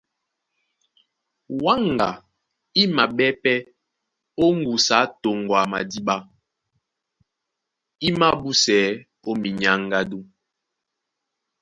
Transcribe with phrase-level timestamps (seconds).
[1.63, 2.09] Wáŋga
[2.81, 3.57] í maɓɛ́ pɛ́
[4.43, 6.15] ó ŋgusu á toŋgo a madíɓá
[8.07, 8.95] í mābúsɛɛ́
[9.27, 10.19] ó minyáŋgádú.